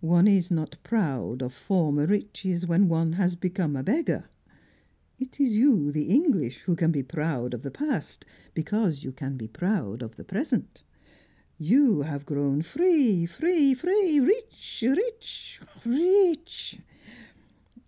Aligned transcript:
"One 0.00 0.28
is 0.28 0.52
not 0.52 0.76
proud 0.84 1.42
of 1.42 1.52
former 1.52 2.06
riches 2.06 2.64
when 2.64 2.88
one 2.88 3.14
has 3.14 3.34
become 3.34 3.74
a 3.74 3.82
beggar. 3.82 4.26
It 5.18 5.40
is 5.40 5.56
you, 5.56 5.90
the 5.90 6.10
English, 6.10 6.60
who 6.60 6.76
can 6.76 6.92
be 6.92 7.02
proud 7.02 7.52
of 7.52 7.62
the 7.62 7.72
past, 7.72 8.24
because 8.54 9.02
you 9.02 9.10
can 9.10 9.36
be 9.36 9.48
proud 9.48 10.00
of 10.00 10.14
the 10.14 10.22
present. 10.22 10.84
You 11.58 12.02
have 12.02 12.24
grown 12.24 12.62
free, 12.62 13.26
free, 13.26 13.74
free! 13.74 14.20
Rich, 14.20 14.84
rich, 14.86 15.60
rich, 15.84 16.80
ah!" 16.80 17.80